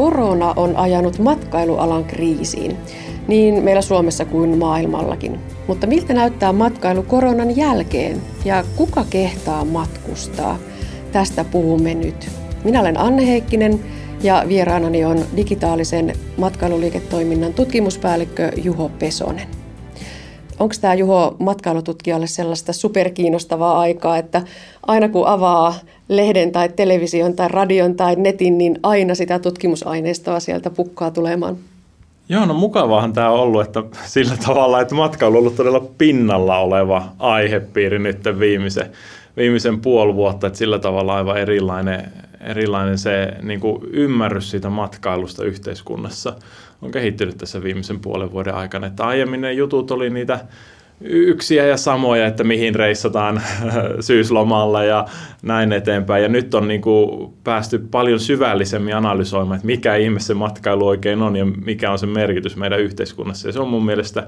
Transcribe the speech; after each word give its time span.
Korona 0.00 0.52
on 0.56 0.76
ajanut 0.76 1.18
matkailualan 1.18 2.04
kriisiin, 2.04 2.76
niin 3.28 3.64
meillä 3.64 3.82
Suomessa 3.82 4.24
kuin 4.24 4.58
maailmallakin. 4.58 5.40
Mutta 5.66 5.86
miltä 5.86 6.14
näyttää 6.14 6.52
matkailu 6.52 7.02
koronan 7.02 7.56
jälkeen 7.56 8.22
ja 8.44 8.64
kuka 8.76 9.04
kehtaa 9.10 9.64
matkustaa? 9.64 10.58
Tästä 11.12 11.44
puhumme 11.44 11.94
nyt. 11.94 12.28
Minä 12.64 12.80
olen 12.80 13.00
Anne 13.00 13.26
Heikkinen 13.26 13.80
ja 14.22 14.44
vieraanani 14.48 15.04
on 15.04 15.24
digitaalisen 15.36 16.12
matkailuliiketoiminnan 16.36 17.54
tutkimuspäällikkö 17.54 18.52
Juho 18.64 18.90
Pesonen. 18.98 19.59
Onko 20.60 20.74
tämä 20.80 20.94
Juho 20.94 21.36
matkailututkijalle 21.38 22.26
sellaista 22.26 22.72
superkiinnostavaa 22.72 23.80
aikaa, 23.80 24.18
että 24.18 24.42
aina 24.86 25.08
kun 25.08 25.26
avaa 25.26 25.74
lehden 26.08 26.52
tai 26.52 26.68
television 26.68 27.36
tai 27.36 27.48
radion 27.48 27.94
tai 27.94 28.16
netin, 28.16 28.58
niin 28.58 28.78
aina 28.82 29.14
sitä 29.14 29.38
tutkimusaineistoa 29.38 30.40
sieltä 30.40 30.70
pukkaa 30.70 31.10
tulemaan? 31.10 31.56
Joo, 32.28 32.46
no 32.46 32.54
mukavaahan 32.54 33.12
tämä 33.12 33.30
on 33.30 33.40
ollut, 33.40 33.66
että 33.66 33.82
sillä 34.06 34.36
tavalla, 34.46 34.80
että 34.80 34.94
matkailu 34.94 35.34
on 35.34 35.38
ollut 35.38 35.56
todella 35.56 35.86
pinnalla 35.98 36.58
oleva 36.58 37.04
aihepiiri 37.18 37.98
nyt 37.98 38.18
viimeisen, 38.38 38.90
viimeisen 39.36 39.80
puoli 39.80 40.14
vuotta, 40.14 40.46
että 40.46 40.58
sillä 40.58 40.78
tavalla 40.78 41.14
aivan 41.14 41.38
erilainen, 41.38 42.12
erilainen 42.40 42.98
se 42.98 43.32
niin 43.42 43.60
kuin 43.60 43.82
ymmärrys 43.92 44.50
siitä 44.50 44.70
matkailusta 44.70 45.44
yhteiskunnassa 45.44 46.36
on 46.82 46.90
kehittynyt 46.90 47.38
tässä 47.38 47.62
viimeisen 47.62 48.00
puolen 48.00 48.32
vuoden 48.32 48.54
aikana. 48.54 48.86
Että 48.86 49.04
aiemmin 49.04 49.40
ne 49.40 49.52
jutut 49.52 49.90
oli 49.90 50.10
niitä 50.10 50.40
yksiä 51.00 51.66
ja 51.66 51.76
samoja, 51.76 52.26
että 52.26 52.44
mihin 52.44 52.74
reissataan 52.74 53.42
syyslomalla 54.00 54.84
ja 54.84 55.06
näin 55.42 55.72
eteenpäin. 55.72 56.22
Ja 56.22 56.28
nyt 56.28 56.54
on 56.54 56.68
niin 56.68 56.80
kuin 56.80 57.32
päästy 57.44 57.78
paljon 57.78 58.20
syvällisemmin 58.20 58.96
analysoimaan, 58.96 59.56
että 59.56 59.66
mikä 59.66 59.96
ihme 59.96 60.20
se 60.20 60.34
matkailu 60.34 60.86
oikein 60.86 61.22
on 61.22 61.36
ja 61.36 61.44
mikä 61.44 61.90
on 61.90 61.98
se 61.98 62.06
merkitys 62.06 62.56
meidän 62.56 62.80
yhteiskunnassa. 62.80 63.48
Ja 63.48 63.52
se 63.52 63.60
on 63.60 63.68
mun 63.68 63.84
mielestä 63.84 64.26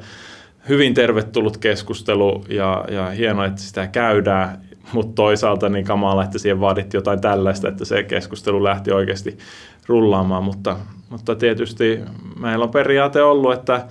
hyvin 0.69 0.95
tervetullut 0.95 1.56
keskustelu 1.56 2.45
ja, 2.48 2.84
ja 2.91 3.06
hienoa, 3.11 3.47
että 3.47 3.61
sitä 3.61 3.86
käydään, 3.86 4.58
mutta 4.92 5.14
toisaalta 5.14 5.69
niin 5.69 5.84
kamala, 5.84 6.25
että 6.25 6.38
siihen 6.38 6.61
vaadittiin 6.61 6.98
jotain 6.98 7.20
tällaista, 7.20 7.69
että 7.69 7.84
se 7.84 8.02
keskustelu 8.02 8.64
lähti 8.64 8.92
oikeasti 8.92 9.39
rullaamaan, 9.86 10.44
mutta, 10.44 10.77
mutta 11.11 11.34
tietysti 11.34 12.00
meillä 12.41 12.64
on 12.64 12.70
periaate 12.70 13.22
ollut, 13.22 13.52
että 13.52 13.86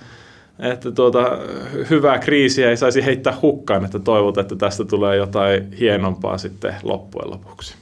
että 0.58 0.92
tuota, 0.92 1.38
hyvää 1.90 2.18
kriisiä 2.18 2.70
ei 2.70 2.76
saisi 2.76 3.04
heittää 3.04 3.34
hukkaan, 3.42 3.84
että 3.84 3.98
toivot, 3.98 4.38
että 4.38 4.56
tästä 4.56 4.84
tulee 4.84 5.16
jotain 5.16 5.72
hienompaa 5.72 6.38
sitten 6.38 6.74
loppujen 6.82 7.30
lopuksi. 7.30 7.81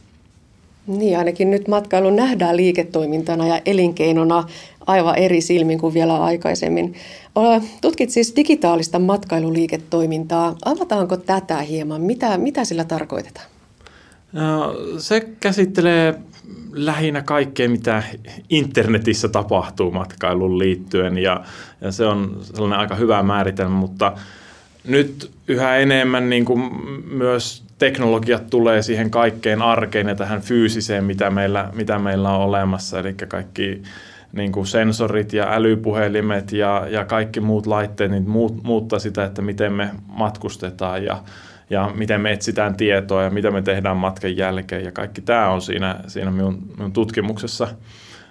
Niin, 0.99 1.19
ainakin 1.19 1.51
nyt 1.51 1.69
matkailu 1.69 2.11
nähdään 2.11 2.57
liiketoimintana 2.57 3.47
ja 3.47 3.61
elinkeinona 3.67 4.45
aivan 4.87 5.19
eri 5.19 5.41
silmin 5.41 5.79
kuin 5.79 5.95
vielä 5.95 6.25
aikaisemmin. 6.25 6.95
Tutkit 7.81 8.11
siis 8.11 8.37
digitaalista 8.37 8.99
matkailuliiketoimintaa. 8.99 10.57
Avataanko 10.65 11.17
tätä 11.17 11.59
hieman? 11.59 12.01
Mitä, 12.01 12.39
mitä 12.39 12.65
sillä 12.65 12.85
tarkoitetaan? 12.85 13.47
No, 14.33 14.75
se 14.99 15.29
käsittelee 15.41 16.15
lähinnä 16.73 17.23
kaikkea, 17.23 17.69
mitä 17.69 18.03
internetissä 18.49 19.29
tapahtuu 19.29 19.91
matkailun 19.91 20.59
liittyen 20.59 21.19
ja, 21.19 21.45
ja 21.81 21.93
se 21.93 22.07
on 22.07 22.39
sellainen 22.43 22.79
aika 22.79 22.95
hyvä 22.95 23.23
määritelmä, 23.23 23.75
mutta 23.75 24.13
nyt 24.85 25.31
yhä 25.49 25.77
enemmän 25.77 26.31
niin 26.31 26.45
kuin 26.45 26.71
myös 27.07 27.70
teknologiat 27.81 28.51
tulee 28.51 28.83
siihen 28.83 29.11
kaikkeen 29.11 29.63
arkeen 29.63 30.09
ja 30.09 30.15
tähän 30.15 30.41
fyysiseen, 30.41 31.05
mitä 31.05 31.31
meillä, 31.31 31.71
mitä 31.75 31.99
meillä 31.99 32.31
on 32.31 32.41
olemassa, 32.41 32.99
eli 32.99 33.15
kaikki 33.29 33.83
niin 34.33 34.53
kuin 34.53 34.67
sensorit 34.67 35.33
ja 35.33 35.53
älypuhelimet 35.55 36.53
ja, 36.53 36.87
ja 36.91 37.05
kaikki 37.05 37.41
muut 37.41 37.67
laitteet 37.67 38.11
niin 38.11 38.31
muut, 38.31 38.63
muuttaa 38.63 38.99
sitä, 38.99 39.25
että 39.25 39.43
miten 39.43 39.73
me 39.73 39.91
matkustetaan 40.07 41.05
ja, 41.05 41.23
ja 41.71 41.91
miten 41.95 42.21
me 42.21 42.33
etsitään 42.33 42.75
tietoa 42.75 43.23
ja 43.23 43.31
mitä 43.31 43.51
me 43.51 43.63
tehdään 43.63 43.97
matkan 43.97 44.37
jälkeen. 44.37 44.85
Ja 44.85 44.93
kaikki 44.93 45.21
tämä 45.21 45.49
on 45.49 45.63
siinä, 45.63 45.97
siinä 46.07 46.31
minun, 46.31 46.59
minun 46.77 46.93
tutkimuksessa 46.93 47.69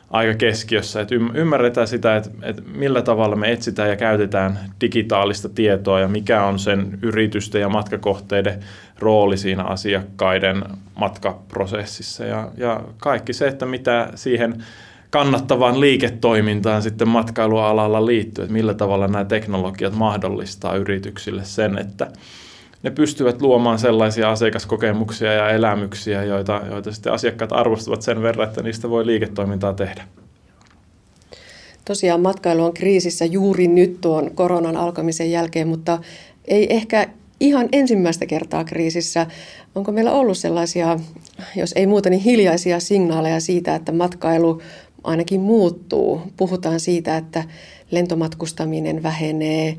aika 0.09 0.34
keskiössä, 0.34 1.02
että 1.02 1.16
ymmärretään 1.34 1.88
sitä, 1.88 2.16
että, 2.16 2.30
että 2.42 2.62
millä 2.75 3.02
tavalla 3.02 3.36
me 3.36 3.52
etsitään 3.52 3.90
ja 3.90 3.96
käytetään 3.96 4.59
digitaalista 4.81 5.50
tietoa 5.50 6.00
ja 6.00 6.08
mikä 6.08 6.44
on 6.44 6.59
sen 6.59 7.00
yritysten 7.02 7.62
ja 7.62 7.70
matkakohteiden 7.70 8.59
rooli 9.00 9.38
siinä 9.38 9.64
asiakkaiden 9.64 10.64
matkaprosessissa. 10.96 12.25
Ja, 12.25 12.52
ja 12.58 12.81
kaikki 12.98 13.34
se, 13.34 13.48
että 13.48 13.66
mitä 13.66 14.09
siihen 14.16 14.64
kannattavaan 15.09 15.80
liiketoimintaan 15.80 16.81
sitten 16.81 17.08
matkailualalla 17.08 18.06
liittyy, 18.06 18.44
että 18.44 18.53
millä 18.53 18.74
tavalla 18.74 19.08
nämä 19.08 19.25
teknologiat 19.25 19.96
mahdollistaa 19.96 20.75
yrityksille 20.75 21.44
sen, 21.44 21.78
että 21.78 22.12
ne 22.84 22.92
pystyvät 22.92 23.42
luomaan 23.42 23.80
sellaisia 23.80 24.32
asiakaskokemuksia 24.32 25.34
ja 25.34 25.50
elämyksiä, 25.50 26.24
joita, 26.24 26.62
joita 26.70 26.92
sitten 26.92 27.14
asiakkaat 27.14 27.52
arvostavat 27.52 28.02
sen 28.02 28.22
verran, 28.22 28.48
että 28.48 28.64
niistä 28.64 28.90
voi 28.90 29.06
liiketoimintaa 29.06 29.74
tehdä. 29.74 30.04
Tosiaan 31.86 32.22
matkailu 32.22 32.64
on 32.64 32.74
kriisissä 32.74 33.26
juuri 33.26 33.68
nyt 33.68 34.02
tuon 34.02 34.32
koronan 34.36 34.78
alkamisen 34.78 35.32
jälkeen, 35.32 35.68
mutta 35.68 36.00
ei 36.48 36.74
ehkä 36.74 37.08
ihan 37.40 37.70
ensimmäistä 37.72 38.26
kertaa 38.26 38.64
kriisissä. 38.64 39.28
Onko 39.76 39.92
meillä 39.92 40.12
ollut 40.12 40.38
sellaisia, 40.38 41.00
jos 41.56 41.74
ei 41.76 41.88
muuta, 41.88 42.10
niin 42.10 42.22
hiljaisia 42.22 42.80
signaaleja 42.80 43.40
siitä, 43.40 43.76
että 43.76 43.92
matkailu 43.92 44.62
ainakin 45.04 45.42
muuttuu? 45.42 46.22
Puhutaan 46.38 46.80
siitä, 46.80 47.18
että 47.18 47.44
lentomatkustaminen 47.92 49.04
vähenee, 49.04 49.78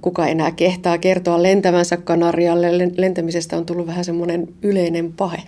kuka 0.00 0.26
enää 0.26 0.50
kehtaa 0.50 0.98
kertoa 0.98 1.42
lentävänsä 1.42 1.96
Kanarialle. 1.96 2.68
Lentämisestä 2.96 3.56
on 3.56 3.66
tullut 3.66 3.86
vähän 3.86 4.04
semmoinen 4.04 4.48
yleinen 4.62 5.12
pahe. 5.12 5.42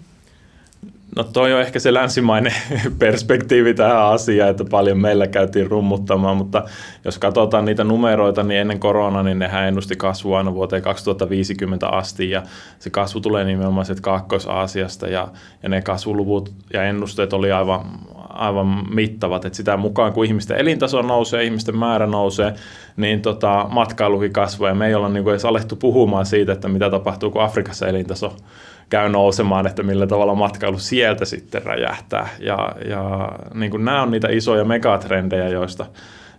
No 1.16 1.24
toi 1.24 1.52
on 1.52 1.60
ehkä 1.60 1.78
se 1.78 1.94
länsimainen 1.94 2.52
perspektiivi 2.98 3.74
tähän 3.74 4.06
asiaan, 4.06 4.50
että 4.50 4.64
paljon 4.70 4.98
meillä 4.98 5.26
käytiin 5.26 5.70
rummuttamaan, 5.70 6.36
mutta 6.36 6.64
jos 7.04 7.18
katsotaan 7.18 7.64
niitä 7.64 7.84
numeroita, 7.84 8.42
niin 8.42 8.60
ennen 8.60 8.80
koronaa, 8.80 9.22
niin 9.22 9.38
nehän 9.38 9.68
ennusti 9.68 9.96
kasvua 9.96 10.38
aina 10.38 10.54
vuoteen 10.54 10.82
2050 10.82 11.88
asti 11.88 12.30
ja 12.30 12.42
se 12.78 12.90
kasvu 12.90 13.20
tulee 13.20 13.44
nimenomaan 13.44 13.86
Kaakkois-Aasiasta 14.00 15.08
ja, 15.08 15.28
ja 15.62 15.68
ne 15.68 15.82
kasvuluvut 15.82 16.52
ja 16.72 16.82
ennusteet 16.82 17.32
oli 17.32 17.52
aivan, 17.52 17.80
aivan 18.34 18.94
mittavat, 18.94 19.44
että 19.44 19.56
sitä 19.56 19.76
mukaan 19.76 20.12
kun 20.12 20.24
ihmisten 20.24 20.56
elintaso 20.56 21.02
nousee, 21.02 21.44
ihmisten 21.44 21.76
määrä 21.76 22.06
nousee, 22.06 22.54
niin 22.96 23.22
tota, 23.22 23.66
matkailukin 23.70 24.32
kasvaa 24.32 24.68
ja 24.68 24.74
me 24.74 24.86
ei 24.86 24.94
olla 24.94 25.08
niin 25.08 25.28
edes 25.28 25.44
alettu 25.44 25.76
puhumaan 25.76 26.26
siitä, 26.26 26.52
että 26.52 26.68
mitä 26.68 26.90
tapahtuu, 26.90 27.30
kun 27.30 27.42
Afrikassa 27.42 27.86
elintaso 27.86 28.36
käy 28.90 29.08
nousemaan, 29.08 29.66
että 29.66 29.82
millä 29.82 30.06
tavalla 30.06 30.34
matkailu 30.34 30.78
sieltä 30.78 31.24
sitten 31.24 31.62
räjähtää. 31.62 32.28
Ja, 32.40 32.72
ja 32.88 33.32
niin 33.54 33.70
kuin 33.70 33.84
nämä 33.84 34.02
on 34.02 34.10
niitä 34.10 34.28
isoja 34.30 34.64
megatrendejä, 34.64 35.48
joista, 35.48 35.86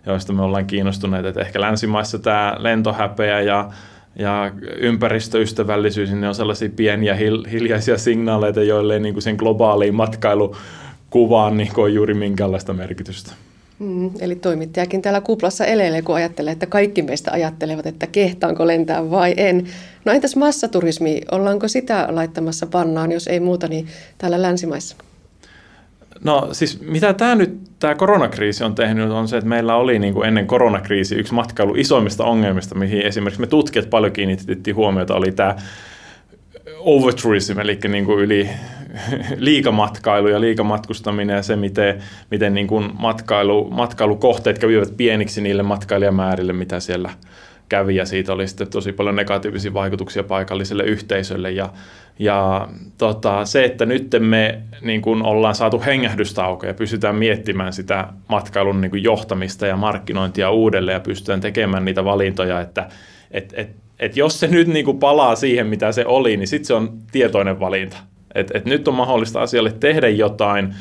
joista 0.06 0.32
me 0.32 0.42
ollaan 0.42 0.66
kiinnostuneet, 0.66 1.26
että 1.26 1.40
ehkä 1.40 1.60
länsimaissa 1.60 2.18
tämä 2.18 2.56
lentohäpeä 2.58 3.40
ja 3.40 3.70
ja 4.18 4.52
ympäristöystävällisyys, 4.78 6.10
niin 6.10 6.20
ne 6.20 6.28
on 6.28 6.34
sellaisia 6.34 6.68
pieniä 6.76 7.14
hiljaisia 7.52 7.98
signaaleita, 7.98 8.62
joille 8.62 8.98
niin 8.98 9.14
kuin 9.14 9.22
sen 9.22 9.36
globaaliin 9.36 9.94
matkailukuvaan 11.06 11.56
niin 11.56 11.72
kuin 11.74 11.94
juuri 11.94 12.14
minkäänlaista 12.14 12.72
merkitystä. 12.72 13.32
Mm, 13.78 14.10
eli 14.20 14.36
toimittajakin 14.36 15.02
täällä 15.02 15.20
kuplassa 15.20 15.64
elelee, 15.64 16.02
kun 16.02 16.14
ajattelee, 16.14 16.52
että 16.52 16.66
kaikki 16.66 17.02
meistä 17.02 17.32
ajattelevat, 17.32 17.86
että 17.86 18.06
kehtaanko 18.06 18.66
lentää 18.66 19.10
vai 19.10 19.34
en. 19.36 19.66
No 20.04 20.12
entäs 20.12 20.36
massaturismi, 20.36 21.20
ollaanko 21.30 21.68
sitä 21.68 22.08
laittamassa 22.10 22.66
pannaan, 22.66 23.12
jos 23.12 23.26
ei 23.26 23.40
muuta, 23.40 23.68
niin 23.68 23.86
täällä 24.18 24.42
länsimaissa? 24.42 24.96
No 26.24 26.48
siis 26.52 26.80
mitä 26.80 27.12
tämä 27.12 27.34
nyt, 27.34 27.58
tämä 27.78 27.94
koronakriisi 27.94 28.64
on 28.64 28.74
tehnyt, 28.74 29.10
on 29.10 29.28
se, 29.28 29.36
että 29.36 29.48
meillä 29.48 29.76
oli 29.76 29.98
niin 29.98 30.14
kuin 30.14 30.28
ennen 30.28 30.46
koronakriisi 30.46 31.14
yksi 31.14 31.34
matkailu 31.34 31.74
isoimmista 31.76 32.24
ongelmista, 32.24 32.74
mihin 32.74 33.06
esimerkiksi 33.06 33.40
me 33.40 33.46
tutkijat 33.46 33.90
paljon 33.90 34.12
kiinnitettiin 34.12 34.76
huomiota, 34.76 35.14
oli 35.14 35.32
tämä 35.32 35.56
overtourism, 36.78 37.60
eli 37.60 37.78
niin 37.88 38.04
kuin 38.04 38.18
yli 38.18 38.48
liikamatkailu 39.36 40.28
ja 40.28 40.40
liikamatkustaminen 40.40 41.36
ja 41.36 41.42
se, 41.42 41.56
miten, 41.56 42.02
miten 42.30 42.54
niin 42.54 42.66
kuin 42.66 42.90
matkailu, 42.98 43.70
matkailukohteet 43.70 44.58
kävivät 44.58 44.96
pieniksi 44.96 45.40
niille 45.40 45.62
matkailijamäärille, 45.62 46.52
mitä 46.52 46.80
siellä 46.80 47.10
kävi 47.68 47.96
ja 47.96 48.06
siitä 48.06 48.32
oli 48.32 48.48
sitten 48.48 48.70
tosi 48.70 48.92
paljon 48.92 49.16
negatiivisia 49.16 49.74
vaikutuksia 49.74 50.24
paikalliselle 50.24 50.84
yhteisölle 50.84 51.50
ja, 51.50 51.68
ja 52.18 52.68
tota, 52.98 53.44
se, 53.44 53.64
että 53.64 53.86
nyt 53.86 54.10
me 54.18 54.60
niin 54.80 55.02
kuin 55.02 55.22
ollaan 55.22 55.54
saatu 55.54 55.82
hengähdystauko 55.86 56.66
ja 56.66 56.74
pystytään 56.74 57.16
miettimään 57.16 57.72
sitä 57.72 58.08
matkailun 58.28 58.80
niin 58.80 58.90
kuin 58.90 59.02
johtamista 59.02 59.66
ja 59.66 59.76
markkinointia 59.76 60.50
uudelleen 60.50 60.94
ja 60.94 61.00
pystytään 61.00 61.40
tekemään 61.40 61.84
niitä 61.84 62.04
valintoja, 62.04 62.60
että 62.60 62.88
et, 63.30 63.54
et, 63.56 63.70
et 63.98 64.16
jos 64.16 64.40
se 64.40 64.46
nyt 64.46 64.68
niin 64.68 64.84
kuin 64.84 64.98
palaa 64.98 65.36
siihen, 65.36 65.66
mitä 65.66 65.92
se 65.92 66.06
oli, 66.06 66.36
niin 66.36 66.48
sitten 66.48 66.66
se 66.66 66.74
on 66.74 66.98
tietoinen 67.12 67.60
valinta. 67.60 67.96
Et, 68.36 68.50
et 68.54 68.64
nyt 68.64 68.88
on 68.88 68.94
mahdollista 68.94 69.40
asialle 69.40 69.72
tehdä 69.72 70.08
jotain, 70.08 70.74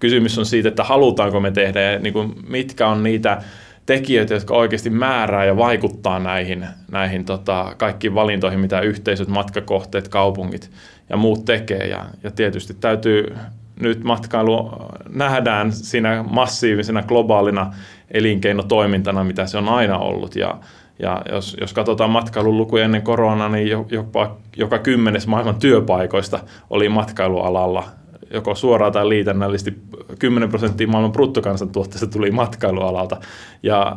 kysymys 0.00 0.38
on 0.38 0.46
siitä, 0.46 0.68
että 0.68 0.84
halutaanko 0.84 1.40
me 1.40 1.50
tehdä 1.50 1.80
ja 1.80 1.98
niin 1.98 2.12
kuin 2.12 2.34
mitkä 2.48 2.88
on 2.88 3.02
niitä 3.02 3.42
tekijöitä, 3.86 4.34
jotka 4.34 4.54
oikeasti 4.54 4.90
määrää 4.90 5.44
ja 5.44 5.56
vaikuttaa 5.56 6.18
näihin, 6.18 6.66
näihin 6.90 7.24
tota, 7.24 7.74
kaikkiin 7.76 8.14
valintoihin, 8.14 8.60
mitä 8.60 8.80
yhteisöt, 8.80 9.28
matkakohteet, 9.28 10.08
kaupungit 10.08 10.70
ja 11.08 11.16
muut 11.16 11.44
tekee. 11.44 11.86
Ja, 11.86 12.06
ja 12.22 12.30
tietysti 12.30 12.74
täytyy 12.74 13.36
nyt 13.80 14.04
matkailu 14.04 14.70
nähdään 15.08 15.72
siinä 15.72 16.24
massiivisena 16.30 17.02
globaalina 17.02 17.74
elinkeinotoimintana, 18.10 19.24
mitä 19.24 19.46
se 19.46 19.58
on 19.58 19.68
aina 19.68 19.98
ollut. 19.98 20.36
Ja, 20.36 20.58
ja 20.98 21.22
jos, 21.32 21.56
jos 21.60 21.72
katsotaan 21.72 22.10
matkailun 22.10 22.56
lukuja 22.56 22.84
ennen 22.84 23.02
koronaa, 23.02 23.48
niin 23.48 23.68
jopa 23.90 24.36
joka 24.56 24.78
kymmenes 24.78 25.26
maailman 25.26 25.58
työpaikoista 25.58 26.40
oli 26.70 26.88
matkailualalla 26.88 27.84
joko 28.30 28.54
suoraan 28.54 28.92
tai 28.92 29.08
liitännällisesti 29.08 29.78
10 30.18 30.48
prosenttia 30.48 30.88
maailman 30.88 31.12
bruttokansantuotteesta 31.12 32.06
tuli 32.06 32.30
matkailualalta. 32.30 33.16
Ja 33.62 33.96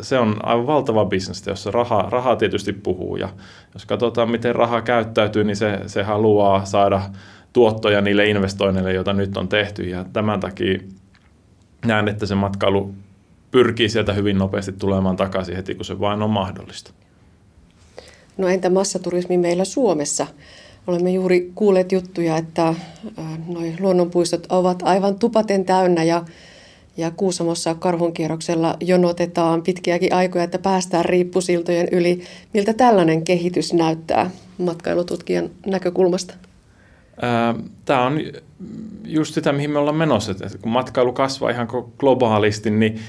se 0.00 0.18
on 0.18 0.36
aivan 0.42 0.66
valtava 0.66 1.04
bisnes, 1.04 1.46
jossa 1.46 1.70
raha, 1.70 2.08
raha 2.10 2.36
tietysti 2.36 2.72
puhuu. 2.72 3.16
Ja 3.16 3.28
jos 3.74 3.86
katsotaan, 3.86 4.30
miten 4.30 4.54
raha 4.54 4.82
käyttäytyy, 4.82 5.44
niin 5.44 5.56
se, 5.56 5.80
se 5.86 6.02
haluaa 6.02 6.64
saada 6.64 7.02
tuottoja 7.52 8.00
niille 8.00 8.26
investoinneille, 8.26 8.92
joita 8.92 9.12
nyt 9.12 9.36
on 9.36 9.48
tehty. 9.48 9.82
Ja 9.82 10.04
tämän 10.12 10.40
takia 10.40 10.78
näen, 11.86 12.08
että 12.08 12.26
se 12.26 12.34
matkailu 12.34 12.94
pyrkii 13.54 13.88
sieltä 13.88 14.12
hyvin 14.12 14.38
nopeasti 14.38 14.72
tulemaan 14.72 15.16
takaisin 15.16 15.56
heti, 15.56 15.74
kun 15.74 15.84
se 15.84 16.00
vain 16.00 16.22
on 16.22 16.30
mahdollista. 16.30 16.90
No 18.38 18.48
entä 18.48 18.70
massaturismi 18.70 19.38
meillä 19.38 19.64
Suomessa? 19.64 20.26
Olemme 20.86 21.10
juuri 21.10 21.52
kuulleet 21.54 21.92
juttuja, 21.92 22.36
että 22.36 22.68
äh, 22.68 22.76
noi 23.46 23.74
luonnonpuistot 23.80 24.46
ovat 24.48 24.82
aivan 24.82 25.18
tupaten 25.18 25.64
täynnä 25.64 26.02
ja, 26.02 26.24
ja 26.96 27.10
Kuusamossa 27.10 27.74
karhunkierroksella 27.74 28.76
jonotetaan 28.80 29.62
pitkiäkin 29.62 30.14
aikoja, 30.14 30.44
että 30.44 30.58
päästään 30.58 31.04
riippusiltojen 31.04 31.88
yli. 31.92 32.22
Miltä 32.54 32.72
tällainen 32.72 33.24
kehitys 33.24 33.72
näyttää 33.72 34.30
matkailututkijan 34.58 35.50
näkökulmasta? 35.66 36.34
Tämä 37.84 38.06
on 38.06 38.20
just 39.04 39.34
sitä, 39.34 39.52
mihin 39.52 39.70
me 39.70 39.78
ollaan 39.78 39.96
menossa. 39.96 40.32
Että 40.32 40.58
kun 40.62 40.72
matkailu 40.72 41.12
kasvaa 41.12 41.50
ihan 41.50 41.68
globaalisti, 41.98 42.70
niin 42.70 43.00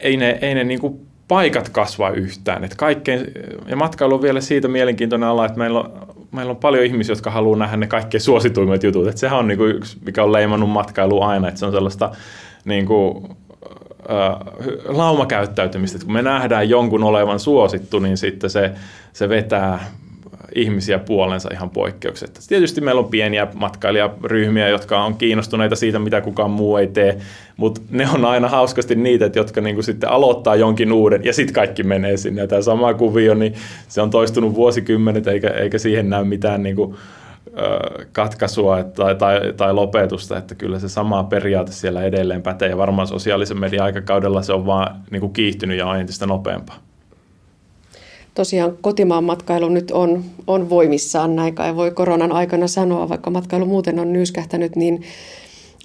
ei 0.00 0.16
ne, 0.16 0.38
ei 0.42 0.54
ne 0.54 0.64
niin 0.64 0.80
kuin 0.80 1.00
paikat 1.28 1.68
kasva 1.68 2.10
yhtään. 2.10 2.64
Et 2.64 2.74
kaikkein, 2.74 3.26
ja 3.66 3.76
matkailu 3.76 4.14
on 4.14 4.22
vielä 4.22 4.40
siitä 4.40 4.68
mielenkiintoinen 4.68 5.28
ala, 5.28 5.46
että 5.46 5.58
meillä 5.58 5.80
on, 5.80 5.92
meillä 6.32 6.50
on 6.50 6.56
paljon 6.56 6.84
ihmisiä, 6.84 7.12
jotka 7.12 7.30
haluaa 7.30 7.58
nähdä 7.58 7.76
ne 7.76 7.86
kaikkein 7.86 8.20
suosituimmat 8.20 8.82
jutut. 8.82 9.08
Et 9.08 9.18
sehän 9.18 9.38
on 9.38 9.48
niin 9.48 9.58
kuin 9.58 9.76
yksi, 9.76 9.98
mikä 10.04 10.24
on 10.24 10.32
leimannut 10.32 10.70
matkailu 10.70 11.22
aina, 11.22 11.48
että 11.48 11.58
se 11.58 11.66
on 11.66 11.72
sellaista 11.72 12.10
niin 12.64 12.86
kuin, 12.86 13.24
äh, 14.10 14.36
laumakäyttäytymistä. 14.84 15.96
Et 15.96 16.04
kun 16.04 16.12
me 16.12 16.22
nähdään 16.22 16.68
jonkun 16.68 17.04
olevan 17.04 17.40
suosittu, 17.40 17.98
niin 17.98 18.16
sitten 18.16 18.50
se, 18.50 18.72
se 19.12 19.28
vetää 19.28 19.84
ihmisiä 20.54 20.98
puolensa 20.98 21.48
ihan 21.52 21.70
poikkeuksetta. 21.70 22.40
Tietysti 22.48 22.80
meillä 22.80 22.98
on 22.98 23.10
pieniä 23.10 23.46
matkailijaryhmiä, 23.54 24.68
jotka 24.68 25.04
on 25.04 25.16
kiinnostuneita 25.16 25.76
siitä, 25.76 25.98
mitä 25.98 26.20
kukaan 26.20 26.50
muu 26.50 26.76
ei 26.76 26.86
tee, 26.86 27.18
mutta 27.56 27.80
ne 27.90 28.08
on 28.14 28.24
aina 28.24 28.48
hauskasti 28.48 28.94
niitä, 28.94 29.30
jotka 29.34 29.60
niinku 29.60 29.82
sitten 29.82 30.10
aloittaa 30.10 30.56
jonkin 30.56 30.92
uuden 30.92 31.24
ja 31.24 31.32
sitten 31.32 31.54
kaikki 31.54 31.82
menee 31.82 32.16
sinne. 32.16 32.46
Tämä 32.46 32.62
sama 32.62 32.94
kuvio, 32.94 33.34
niin 33.34 33.54
se 33.88 34.00
on 34.00 34.10
toistunut 34.10 34.54
vuosikymmenet 34.54 35.26
eikä, 35.26 35.48
eikä 35.48 35.78
siihen 35.78 36.10
näy 36.10 36.24
mitään 36.24 36.62
niinku, 36.62 36.96
katkaisua 38.12 38.82
tai, 38.84 39.14
tai, 39.14 39.52
tai 39.56 39.74
lopetusta, 39.74 40.38
että 40.38 40.54
kyllä 40.54 40.78
se 40.78 40.88
sama 40.88 41.24
periaate 41.24 41.72
siellä 41.72 42.02
edelleen 42.02 42.42
pätee 42.42 42.68
ja 42.68 42.76
varmaan 42.76 43.06
sosiaalisen 43.06 43.60
median 43.60 43.84
aikakaudella 43.84 44.42
se 44.42 44.52
on 44.52 44.66
vaan 44.66 44.96
niin 45.10 45.20
kuin 45.20 45.32
kiihtynyt 45.32 45.78
ja 45.78 45.86
on 45.86 46.00
entistä 46.00 46.26
nopeampaa 46.26 46.89
tosiaan 48.34 48.78
kotimaan 48.80 49.24
matkailu 49.24 49.68
nyt 49.68 49.90
on, 49.90 50.24
on 50.46 50.70
voimissaan, 50.70 51.36
näin 51.36 51.54
kai 51.54 51.76
voi 51.76 51.90
koronan 51.90 52.32
aikana 52.32 52.66
sanoa, 52.66 53.08
vaikka 53.08 53.30
matkailu 53.30 53.66
muuten 53.66 53.98
on 53.98 54.12
nyskähtänyt, 54.12 54.76
niin 54.76 55.02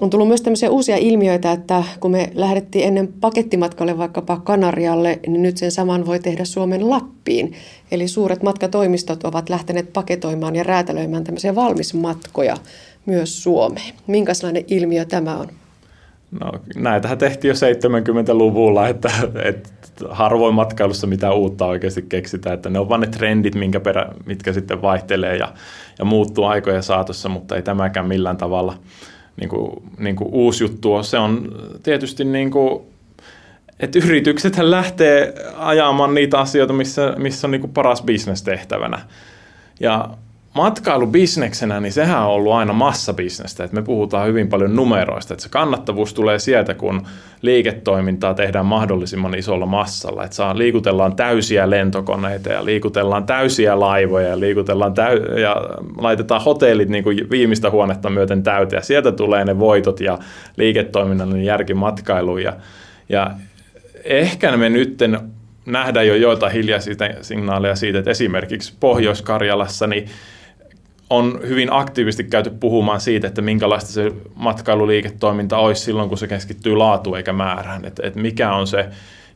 on 0.02 0.10
tullut 0.10 0.28
myös 0.28 0.42
tämmöisiä 0.42 0.70
uusia 0.70 0.98
ilmiöitä, 0.98 1.52
että 1.52 1.84
kun 2.00 2.12
me 2.12 2.32
lähdettiin 2.34 2.88
ennen 2.88 3.14
pakettimatkalle 3.22 3.98
vaikkapa 3.98 4.42
Kanarialle, 4.44 5.20
niin 5.28 5.42
nyt 5.42 5.58
sen 5.58 5.72
saman 5.72 6.06
voi 6.06 6.20
tehdä 6.20 6.46
Suomen 6.46 6.90
Lappiin. 6.90 7.54
Eli 7.92 8.08
suuret 8.08 8.44
matkatoimistot 8.44 9.24
ovat 9.24 9.50
lähteneet 9.50 9.94
paketoimaan 9.94 10.56
ja 10.56 10.64
räätälöimään 10.64 11.24
tämmöisiä 11.24 11.56
valmismatkoja 11.56 12.58
myös 13.06 13.44
Suomeen. 13.44 13.94
Minkälainen 14.08 14.64
ilmiö 14.68 15.06
tämä 15.06 15.38
on? 15.38 15.48
No, 16.40 16.52
näitähän 16.76 17.18
tehtiin 17.18 17.50
jo 17.50 17.56
70-luvulla, 17.56 18.88
että, 18.88 19.12
että 19.44 19.70
harvoin 20.10 20.56
matkailussa 20.56 21.08
mitään 21.08 21.36
uutta 21.36 21.66
oikeasti 21.66 22.02
keksitään, 22.02 22.54
että 22.54 22.70
ne 22.70 22.80
on 22.80 22.90
vain 22.90 23.02
ne 23.02 23.08
trendit, 23.08 23.56
minkä 23.56 23.80
perä, 23.80 24.10
mitkä 24.26 24.54
sitten 24.54 24.82
vaihtelee 24.82 25.38
ja, 25.38 25.54
ja 26.00 26.06
muuttuu 26.06 26.46
aikojen 26.46 26.84
saatossa, 26.84 27.30
mutta 27.30 27.56
ei 27.56 27.62
tämäkään 27.62 28.08
millään 28.08 28.38
tavalla 28.38 28.78
niin 29.38 29.50
kuin, 29.50 29.84
niin 29.98 30.16
kuin 30.16 30.30
uusi 30.34 30.64
juttu 30.64 30.94
ole. 30.94 31.04
Se 31.04 31.18
on 31.18 31.52
tietysti 31.84 32.26
niin 32.26 32.52
kuin, 32.52 32.84
että 33.80 34.00
yrityksethän 34.00 34.72
lähtee 34.72 35.34
ajamaan 35.58 36.14
niitä 36.14 36.40
asioita, 36.40 36.74
missä, 36.74 37.14
missä 37.18 37.48
on 37.48 37.52
niin 37.52 37.62
kuin 37.62 37.74
paras 37.74 38.02
bisnes 38.02 38.44
tehtävänä. 38.44 39.00
Ja 39.80 40.10
matkailubisneksenä, 40.56 41.80
niin 41.80 41.94
sehän 41.94 42.22
on 42.22 42.28
ollut 42.28 42.54
aina 42.54 42.74
massabisnestä, 42.74 43.64
että 43.64 43.76
me 43.76 43.82
puhutaan 43.82 44.28
hyvin 44.28 44.48
paljon 44.48 44.76
numeroista, 44.76 45.34
että 45.34 45.44
se 45.44 45.50
kannattavuus 45.50 46.14
tulee 46.14 46.40
sieltä, 46.40 46.74
kun 46.74 47.08
liiketoimintaa 47.42 48.34
tehdään 48.34 48.66
mahdollisimman 48.66 49.36
isolla 49.36 49.66
massalla, 49.66 50.24
että 50.24 50.36
saa, 50.36 50.58
liikutellaan 50.58 51.16
täysiä 51.16 51.70
lentokoneita 51.70 52.50
ja 52.50 52.66
liikutellaan 52.66 53.26
täysiä 53.26 53.80
laivoja 53.80 54.28
ja 54.28 54.40
liikutellaan 54.40 54.94
täy- 54.94 55.40
ja 55.40 55.56
laitetaan 55.98 56.44
hotellit 56.44 56.90
niin 56.90 57.04
kuin 57.04 57.30
viimeistä 57.30 57.70
huonetta 57.70 58.10
myöten 58.10 58.44
täyteen. 58.44 58.78
Ja 58.78 58.84
sieltä 58.84 59.12
tulee 59.12 59.46
ne 59.46 59.60
voitot 59.60 60.00
ja 60.00 60.20
liiketoiminnallinen 60.58 61.46
järki 61.46 61.74
matkailuun. 61.74 62.44
Ja, 62.44 62.54
ja 63.10 63.32
ehkä 64.04 64.58
me 64.58 64.70
nytten 64.70 65.20
nähdään 65.66 66.08
jo 66.08 66.16
joitain 66.16 66.54
hiljaisia 66.54 66.96
signaaleja 67.22 67.76
siitä, 67.76 68.00
että 68.00 68.12
esimerkiksi 68.12 68.74
Pohjois-Karjalassa 68.80 69.88
niin 69.88 70.10
on 71.10 71.40
hyvin 71.48 71.74
aktiivisesti 71.74 72.24
käyty 72.24 72.50
puhumaan 72.50 73.02
siitä, 73.02 73.28
että 73.28 73.42
minkälaista 73.42 73.92
se 73.92 74.12
matkailuliiketoiminta 74.36 75.58
olisi 75.58 75.82
silloin, 75.82 76.10
kun 76.10 76.18
se 76.18 76.28
keskittyy 76.28 76.76
laatuun 76.76 77.18
eikä 77.18 77.34
määrään. 77.34 77.86
Että, 77.86 78.08
että 78.08 78.20
mikä 78.20 78.54
on 78.54 78.68
se 78.68 78.90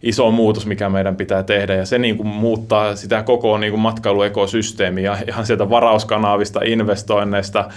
iso 0.04 0.32
muutos, 0.32 0.66
mikä 0.66 0.90
meidän 0.90 1.16
pitää 1.16 1.44
tehdä. 1.44 1.76
Ja 1.76 1.86
se 1.86 1.98
niin 1.98 2.18
kuin 2.18 2.28
muuttaa 2.28 2.96
sitä 2.96 3.24
koko 3.24 3.58
niin 3.58 3.72
kuin 3.72 3.82
matkailuekosysteemiä 3.82 5.18
ihan 5.28 5.46
sieltä 5.46 5.70
varauskanavista, 5.70 6.60
investoinneista, 6.66 7.70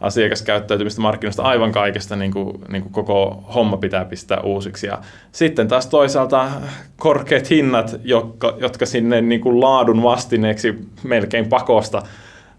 asiakaskäyttäytymistä, 0.00 1.00
markkinoista, 1.00 1.42
aivan 1.42 1.72
kaikesta 1.72 2.16
niin 2.16 2.32
kuin, 2.32 2.60
niin 2.68 2.82
kuin 2.82 2.92
koko 2.92 3.44
homma 3.54 3.76
pitää 3.76 4.04
pistää 4.04 4.40
uusiksi. 4.40 4.86
Ja 4.86 4.98
sitten 5.32 5.68
taas 5.68 5.86
toisaalta 5.86 6.48
korkeat 6.96 7.50
hinnat, 7.50 8.00
jotka, 8.04 8.56
jotka 8.60 8.86
sinne 8.86 9.20
niin 9.20 9.40
kuin 9.40 9.60
laadun 9.60 10.02
vastineeksi 10.02 10.78
melkein 11.02 11.48
pakosta– 11.48 12.02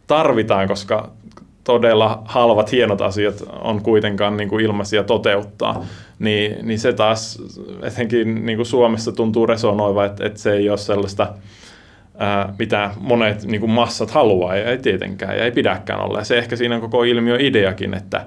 tarvitaan, 0.10 0.68
koska 0.68 1.10
todella 1.64 2.22
halvat, 2.26 2.72
hienot 2.72 3.02
asiat 3.02 3.44
on 3.62 3.82
kuitenkaan 3.82 4.38
niin 4.38 4.50
kuin 4.50 4.66
ilmaisia 4.66 5.04
toteuttaa, 5.04 5.86
niin, 6.20 6.68
niin 6.68 6.80
se 6.80 6.94
taas 6.94 7.42
etenkin 7.82 8.46
niin 8.46 8.58
kuin 8.58 8.66
Suomessa 8.66 9.12
tuntuu 9.12 9.46
resonoiva, 9.46 10.06
että, 10.06 10.26
että 10.26 10.40
se 10.40 10.54
ei 10.54 10.70
ole 10.70 10.78
sellaista, 10.78 11.34
ää, 12.18 12.54
mitä 12.60 12.92
monet 13.00 13.46
niin 13.46 13.62
kuin 13.62 13.72
massat 13.72 14.12
haluaa, 14.12 14.56
ja 14.56 14.70
ei 14.70 14.78
tietenkään, 14.78 15.38
ja 15.38 15.46
ei 15.46 15.52
pidäkään 15.52 16.02
olla. 16.02 16.20
Ja 16.20 16.26
se 16.26 16.38
ehkä 16.38 16.56
siinä 16.56 16.76
on 16.76 16.82
koko 16.82 17.04
ilmiö 17.04 17.38
ideakin, 17.40 17.94
että, 17.94 18.26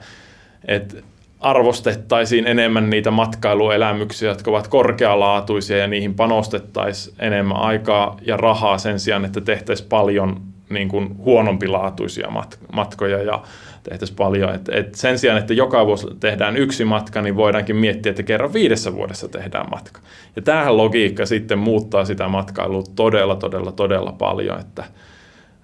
että 0.68 0.96
arvostettaisiin 1.40 2.46
enemmän 2.46 2.90
niitä 2.90 3.10
matkailuelämyksiä, 3.10 4.28
jotka 4.28 4.50
ovat 4.50 4.68
korkealaatuisia, 4.68 5.78
ja 5.78 5.86
niihin 5.86 6.14
panostettaisiin 6.14 7.16
enemmän 7.18 7.56
aikaa 7.56 8.16
ja 8.26 8.36
rahaa 8.36 8.78
sen 8.78 9.00
sijaan, 9.00 9.24
että 9.24 9.40
tehtäisiin 9.40 9.88
paljon 9.88 10.51
niin 10.72 10.88
kuin 10.88 11.16
huonompilaatuisia 11.18 12.28
mat- 12.28 12.58
matkoja 12.72 13.22
ja 13.22 13.42
tehtäisiin 13.82 14.16
paljon. 14.16 14.54
Et, 14.54 14.68
et 14.68 14.94
sen 14.94 15.18
sijaan, 15.18 15.38
että 15.38 15.54
joka 15.54 15.86
vuosi 15.86 16.06
tehdään 16.20 16.56
yksi 16.56 16.84
matka, 16.84 17.22
niin 17.22 17.36
voidaankin 17.36 17.76
miettiä, 17.76 18.10
että 18.10 18.22
kerran 18.22 18.52
viidessä 18.52 18.94
vuodessa 18.94 19.28
tehdään 19.28 19.70
matka. 19.70 20.00
Ja 20.36 20.42
tämähän 20.42 20.76
logiikka 20.76 21.26
sitten 21.26 21.58
muuttaa 21.58 22.04
sitä 22.04 22.28
matkailua 22.28 22.82
todella, 22.94 23.36
todella, 23.36 23.72
todella 23.72 24.12
paljon. 24.12 24.60
Että, 24.60 24.84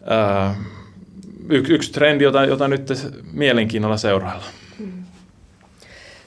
ää, 0.07 0.55
yksi, 1.49 1.73
yksi 1.73 1.93
trendi, 1.93 2.25
jota, 2.25 2.45
jota 2.45 2.69
nyt 2.69 2.93
mielenkiinnolla 3.33 3.97
seuraillaan. 3.97 4.53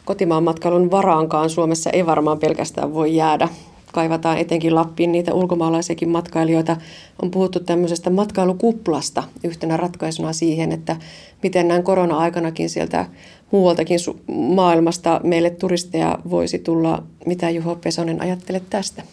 Kotimaan 0.06 0.44
matkailun 0.44 0.92
varaankaan 0.92 1.50
Suomessa 1.50 1.90
ei 1.90 2.06
varmaan 2.06 2.40
pelkästään 2.40 2.94
voi 2.94 3.16
jäädä 3.16 3.50
kaivataan 3.92 4.38
etenkin 4.38 4.76
Lappiin 4.76 5.12
niitä 5.12 5.34
ulkomaalaisiakin 5.34 6.10
matkailijoita. 6.10 6.78
On 7.22 7.32
puhuttu 7.32 7.60
tämmöisestä 7.60 8.10
matkailukuplasta 8.10 9.24
yhtenä 9.44 9.78
ratkaisuna 9.78 10.34
siihen, 10.34 10.72
että 10.72 10.96
miten 11.44 11.68
näin 11.68 11.84
korona-aikanakin 11.84 12.70
sieltä 12.70 13.06
muualtakin 13.52 14.00
maailmasta 14.56 15.22
meille 15.24 15.50
turisteja 15.50 16.20
voisi 16.30 16.60
tulla. 16.60 17.04
Mitä 17.26 17.50
Juho 17.50 17.76
Pesonen 17.76 18.22
ajattelet 18.22 18.64
tästä? 18.70 19.04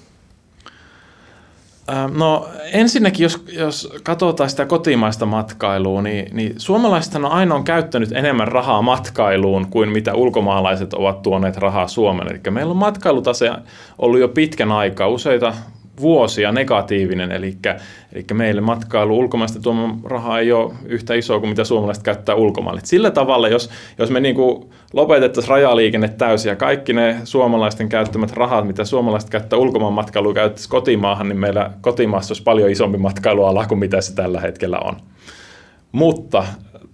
No 2.15 2.49
ensinnäkin, 2.73 3.23
jos, 3.23 3.45
jos 3.53 3.93
katsotaan 4.03 4.51
sitä 4.51 4.67
kotimaista 4.67 5.27
matkailua, 5.27 6.03
niin, 6.03 6.37
niin 6.37 6.55
suomalaiset 6.57 7.15
on 7.15 7.25
aina 7.25 7.55
on 7.55 7.65
käyttänyt 7.65 8.13
enemmän 8.13 8.49
rahaa 8.49 8.83
matkailuun 8.83 9.67
kuin 9.71 9.89
mitä 9.89 10.15
ulkomaalaiset 10.15 10.95
ovat 10.95 11.23
tuoneet 11.23 11.57
rahaa 11.57 11.89
Suomeen. 11.89 12.31
Eli 12.31 12.41
meillä 12.51 12.71
on 12.71 12.77
matkailutase 12.77 13.51
ollut 13.99 14.21
jo 14.21 14.29
pitkän 14.29 14.73
aikaa, 14.73 15.09
useita 15.09 15.55
vuosia 16.01 16.53
negatiivinen, 16.53 17.33
eli, 17.33 17.57
eli 18.13 18.25
meille 18.33 18.61
matkailu 18.61 19.19
ulkomaista 19.19 19.61
tuoma 19.61 19.99
raha 20.05 20.39
ei 20.39 20.53
ole 20.53 20.73
yhtä 20.85 21.15
iso 21.15 21.41
kuin 21.41 21.51
mitä 21.51 21.65
suomalaiset 21.65 22.05
käyttää 22.05 22.35
ulkomaille. 22.35 22.81
Sillä 22.85 23.11
tavalla, 23.11 23.49
jos, 23.49 23.71
jos 23.99 24.11
me 24.11 24.21
niin 24.21 24.37
lopetettaisiin 24.93 25.51
rajaliikenne 25.51 26.09
täysin 26.09 26.51
ja 26.51 26.57
kaikki 26.57 26.93
ne 26.93 27.17
suomalaisten 27.25 27.89
käyttämät 27.89 28.33
rahat, 28.33 28.67
mitä 28.67 28.85
suomalaiset 28.85 29.31
käyttää 29.31 29.59
ulkomaan 29.59 29.93
matkailuun, 29.93 30.35
käyttäisi 30.35 30.69
kotimaahan, 30.69 31.29
niin 31.29 31.41
meillä 31.41 31.71
kotimaassa 31.81 32.33
olisi 32.33 32.43
paljon 32.43 32.71
isompi 32.71 32.99
matkailuala 32.99 33.67
kuin 33.67 33.79
mitä 33.79 34.01
se 34.01 34.15
tällä 34.15 34.41
hetkellä 34.41 34.79
on. 34.79 34.97
Mutta 35.93 36.45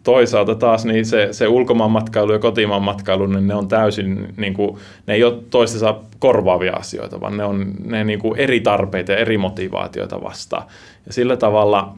toisaalta 0.04 0.54
taas 0.54 0.84
niin 0.84 1.06
se, 1.06 1.28
se 1.32 1.48
ulkomaan 1.48 1.90
matkailu 1.90 2.32
ja 2.32 2.38
kotimaan 2.38 2.82
matkailu, 2.82 3.26
niin 3.26 3.46
ne 3.46 3.54
on 3.54 3.68
täysin, 3.68 4.34
niin 4.36 4.54
kuin, 4.54 4.78
ne 5.06 5.14
ei 5.14 5.24
ole 5.24 5.38
toistensa 5.50 5.94
korvaavia 6.18 6.72
asioita, 6.72 7.20
vaan 7.20 7.36
ne 7.36 7.44
on 7.44 7.72
ne 7.84 8.04
niin 8.04 8.18
kuin 8.18 8.38
eri 8.38 8.60
tarpeita 8.60 9.12
ja 9.12 9.18
eri 9.18 9.38
motivaatioita 9.38 10.22
vastaan. 10.22 10.66
Ja 11.06 11.12
sillä 11.12 11.36
tavalla 11.36 11.94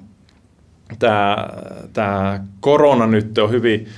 tämä, 0.99 1.49
tämä 1.93 2.41
korona 2.61 3.07
nyt 3.07 3.39
on 3.39 3.51
hyvin, 3.51 3.89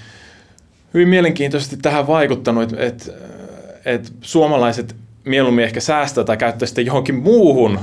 hyvin 0.95 1.09
mielenkiintoisesti 1.09 1.77
tähän 1.77 2.07
vaikuttanut, 2.07 2.63
että, 2.63 2.85
että, 2.85 3.13
että 3.85 4.09
suomalaiset 4.21 4.97
mieluummin 5.25 5.65
ehkä 5.65 5.81
säästää 5.81 6.25
tai 6.25 6.37
käyttää 6.37 6.67
sitten 6.67 6.87
johonkin 6.87 7.15
muuhun 7.15 7.79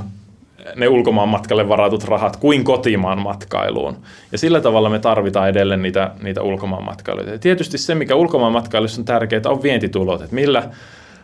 ne 0.76 0.88
ulkomaan 0.88 1.30
matkalle 1.30 1.70
varatut 1.70 2.04
rahat 2.04 2.38
kuin 2.38 2.64
kotimaan 2.64 3.20
matkailuun. 3.20 3.98
Ja 4.32 4.38
sillä 4.38 4.62
tavalla 4.62 4.90
me 4.90 5.00
tarvitaan 5.00 5.50
edelleen 5.50 5.82
niitä, 5.82 6.12
niitä 6.22 6.42
ulkomaan 6.42 6.84
matkailuja. 6.84 7.32
Ja 7.32 7.40
tietysti 7.40 7.78
se, 7.78 7.96
mikä 7.96 8.16
ulkomaan 8.16 8.52
matkailussa 8.52 9.02
on 9.02 9.06
tärkeää, 9.06 9.42
on 9.46 9.64
vientitulot, 9.64 10.22
että 10.22 10.36
millä 10.36 10.70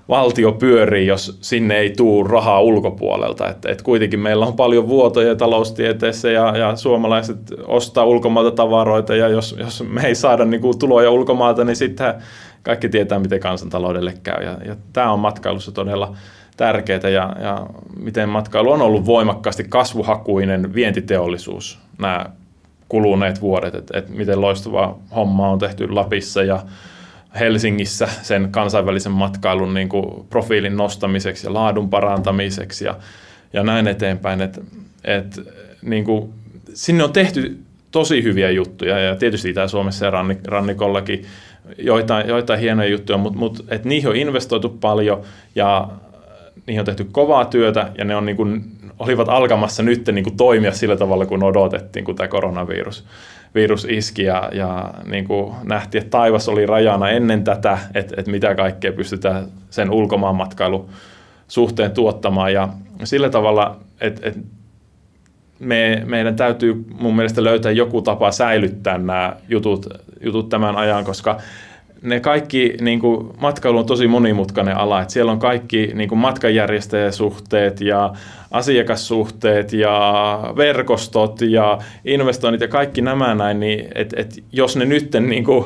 valtio 0.10 0.51
pyörii, 0.51 1.07
jos 1.07 1.38
sinne 1.41 1.77
ei 1.77 1.93
tule 1.98 2.29
rahaa 2.29 2.62
ulkopuolelta. 2.62 3.50
Et, 3.50 3.65
et 3.65 3.81
kuitenkin 3.81 4.19
meillä 4.19 4.45
on 4.45 4.55
paljon 4.55 4.88
vuotoja 4.88 5.36
taloustieteessä 5.36 6.31
ja, 6.31 6.57
ja 6.57 6.75
suomalaiset 6.75 7.38
ostaa 7.67 8.05
ulkomailta 8.05 8.51
tavaroita 8.51 9.15
ja 9.15 9.27
jos, 9.27 9.55
jos 9.60 9.83
me 9.89 10.01
ei 10.07 10.15
saada 10.15 10.45
niin 10.45 10.62
kuin, 10.62 10.79
tuloja 10.79 11.12
ulkomailta, 11.12 11.63
niin 11.63 11.75
sitten 11.75 12.13
kaikki 12.63 12.89
tietää, 12.89 13.19
miten 13.19 13.39
kansantaloudelle 13.39 14.13
käy. 14.24 14.43
Ja, 14.43 14.57
ja 14.65 14.75
tämä 14.93 15.12
on 15.12 15.19
matkailussa 15.19 15.71
todella 15.71 16.15
tärkeää 16.58 17.10
ja, 17.10 17.36
ja 17.41 17.65
miten 18.00 18.29
matkailu 18.29 18.72
on 18.72 18.81
ollut 18.81 19.05
voimakkaasti 19.05 19.63
kasvuhakuinen 19.70 20.74
vientiteollisuus 20.74 21.79
nämä 22.00 22.25
kuluneet 22.89 23.41
vuodet, 23.41 23.75
että 23.75 23.98
et 23.98 24.10
miten 24.10 24.41
loistava 24.41 24.98
homma 25.15 25.50
on 25.50 25.60
tehty 25.60 25.89
Lapissa 25.89 26.43
ja 26.43 26.63
Helsingissä 27.39 28.08
sen 28.22 28.48
kansainvälisen 28.51 29.12
matkailun 29.12 29.74
niin 29.74 29.89
kuin 29.89 30.25
profiilin 30.29 30.77
nostamiseksi 30.77 31.48
ja 31.48 31.53
laadun 31.53 31.89
parantamiseksi 31.89 32.86
ja, 32.86 32.96
ja 33.53 33.63
näin 33.63 33.88
eteenpäin. 33.88 34.41
Et, 34.41 34.60
et, 35.03 35.39
niin 35.81 36.03
kuin, 36.03 36.34
sinne 36.74 37.03
on 37.03 37.13
tehty 37.13 37.60
tosi 37.91 38.24
hyviä 38.24 38.51
juttuja 38.51 39.00
ja 39.00 39.15
tietysti 39.15 39.50
Itä-Suomessa 39.50 40.05
ja 40.05 40.12
rannikollakin 40.48 41.25
joitain, 41.77 42.27
joitain 42.27 42.60
hienoja 42.60 42.89
juttuja, 42.89 43.17
mutta 43.17 43.39
mut, 43.39 43.65
et 43.67 43.86
niihin 43.86 44.10
on 44.10 44.15
investoitu 44.15 44.70
paljon 44.70 45.22
ja 45.55 45.88
niihin 46.68 46.80
on 46.80 46.86
tehty 46.86 47.03
kovaa 47.12 47.46
työtä 47.46 47.91
ja 47.98 48.06
ne 48.06 48.15
on 48.15 48.25
niin 48.25 48.38
kuin, 48.38 48.63
olivat 49.00 49.30
alkamassa 49.30 49.84
nyt 49.84 50.08
niin 50.12 50.24
kuin 50.24 50.38
toimia 50.38 50.72
sillä 50.72 50.98
tavalla, 50.98 51.25
kun 51.25 51.44
odotettiin, 51.44 52.06
kun 52.06 52.15
tämä 52.15 52.27
koronavirus 52.27 53.06
virus 53.56 53.88
iski 53.89 54.24
ja, 54.24 54.50
ja 54.53 54.94
niin 55.06 55.27
kuin 55.27 55.53
nähtiin, 55.63 56.01
että 56.01 56.12
taivas 56.12 56.50
oli 56.50 56.65
rajana 56.65 57.10
ennen 57.10 57.44
tätä, 57.44 57.77
että, 57.94 58.15
että 58.18 58.32
mitä 58.32 58.56
kaikkea 58.56 58.91
pystytään 58.91 59.48
sen 59.70 59.91
ulkomaanmatkailu 59.91 60.89
suhteen 61.48 61.91
tuottamaan. 61.91 62.53
Ja 62.53 62.70
sillä 63.03 63.30
tavalla, 63.30 63.80
että, 64.01 64.27
että 64.27 64.39
me, 65.60 66.03
meidän 66.06 66.36
täytyy 66.36 66.86
mun 67.00 67.15
mielestä 67.15 67.44
löytää 67.44 67.72
joku 67.72 68.01
tapa 68.01 68.32
säilyttää 68.32 68.98
nämä 68.98 69.36
jutut, 69.50 69.88
jutut 70.24 70.50
tämän 70.50 70.75
ajan, 70.75 71.06
koska 71.06 71.38
ne 72.03 72.20
kaikki, 72.20 72.77
niin 72.81 73.00
kuin, 73.00 73.27
matkailu 73.39 73.77
on 73.77 73.86
tosi 73.86 74.08
monimutkainen 74.08 74.77
ala, 74.77 75.01
että 75.01 75.13
siellä 75.13 75.31
on 75.31 75.39
kaikki 75.39 75.91
niin 75.93 76.10
kuin 76.10 76.20
matkanjärjestäjäsuhteet 76.20 77.81
ja 77.81 78.13
asiakassuhteet 78.51 79.74
ja 79.74 80.53
verkostot 80.58 81.41
ja 81.41 81.77
investoinnit 82.05 82.62
ja 82.62 82.67
kaikki 82.67 83.01
nämä 83.01 83.36
näin, 83.36 83.60
niin 83.60 83.88
et, 83.96 84.13
et 84.17 84.43
jos 84.51 84.77
ne 84.77 84.86
nyt 84.86 85.15
niin 85.20 85.43
kuin, 85.43 85.65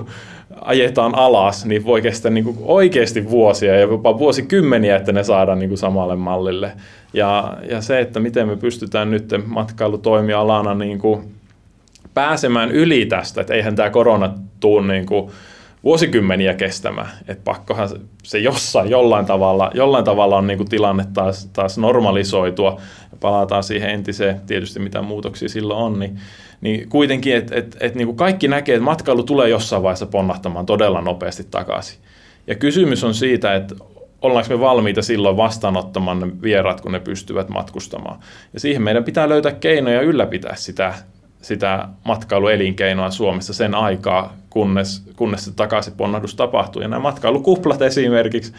ajetaan 0.61 1.15
alas, 1.15 1.65
niin 1.65 1.85
voi 1.85 2.01
kestää 2.01 2.31
niin 2.31 2.43
kuin 2.43 2.57
oikeasti 2.61 3.29
vuosia 3.29 3.73
ja 3.73 3.79
jopa 3.79 4.19
vuosikymmeniä, 4.19 4.95
että 4.95 5.11
ne 5.11 5.23
saadaan 5.23 5.59
niin 5.59 5.69
kuin 5.69 5.77
samalle 5.77 6.15
mallille. 6.15 6.71
Ja, 7.13 7.57
ja 7.69 7.81
se, 7.81 7.99
että 7.99 8.19
miten 8.19 8.47
me 8.47 8.55
pystytään 8.55 9.11
nyt 9.11 9.29
matkailutoimialana 9.45 10.73
niin 10.73 10.99
kuin 10.99 11.21
pääsemään 12.13 12.71
yli 12.71 13.05
tästä, 13.05 13.41
että 13.41 13.53
eihän 13.53 13.75
tämä 13.75 13.89
korona 13.89 14.33
tuu 14.59 14.81
niin 14.81 15.05
kuin 15.05 15.31
vuosikymmeniä 15.85 16.53
kestämään. 16.53 17.09
Että 17.27 17.43
pakkohan 17.43 17.89
se 18.23 18.39
jossain 18.39 18.89
jollain 18.89 19.25
tavalla, 19.25 19.71
jollain 19.73 20.05
tavalla 20.05 20.37
on 20.37 20.47
niin 20.47 20.57
kuin 20.57 20.69
tilanne 20.69 21.05
taas, 21.13 21.49
taas 21.53 21.77
normalisoitua 21.77 22.81
palataan 23.19 23.63
siihen 23.63 23.89
entiseen, 23.89 24.41
tietysti 24.47 24.79
mitä 24.79 25.01
muutoksia 25.01 25.49
silloin 25.49 25.79
on, 25.79 25.99
niin, 25.99 26.19
niin 26.61 26.89
kuitenkin, 26.89 27.35
että 27.35 27.55
et, 27.55 27.77
et 27.79 27.95
niin 27.95 28.07
kuin 28.07 28.17
kaikki 28.17 28.47
näkee, 28.47 28.75
että 28.75 28.85
matkailu 28.85 29.23
tulee 29.23 29.49
jossain 29.49 29.83
vaiheessa 29.83 30.05
ponnahtamaan 30.05 30.65
todella 30.65 31.01
nopeasti 31.01 31.43
takaisin. 31.51 31.99
Ja 32.47 32.55
kysymys 32.55 33.03
on 33.03 33.13
siitä, 33.13 33.55
että 33.55 33.75
ollaanko 34.21 34.49
me 34.49 34.59
valmiita 34.59 35.01
silloin 35.01 35.37
vastaanottamaan 35.37 36.19
ne 36.19 36.27
vieraat, 36.41 36.81
kun 36.81 36.91
ne 36.91 36.99
pystyvät 36.99 37.49
matkustamaan. 37.49 38.19
Ja 38.53 38.59
siihen 38.59 38.81
meidän 38.81 39.03
pitää 39.03 39.29
löytää 39.29 39.51
keinoja 39.51 40.01
ylläpitää 40.01 40.55
sitä 40.55 40.93
sitä 41.45 41.87
matkailuelinkeinoa 42.03 43.11
Suomessa 43.11 43.53
sen 43.53 43.75
aikaa, 43.75 44.33
kunnes, 44.49 45.03
kunnes 45.15 45.45
se 45.45 45.51
takaisinponnahdus 45.55 46.35
tapahtuu. 46.35 46.81
Ja 46.81 46.87
nämä 46.87 46.99
matkailukuplat 46.99 47.81
esimerkiksi 47.81 48.53